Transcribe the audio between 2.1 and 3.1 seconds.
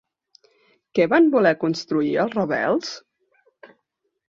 els rebels?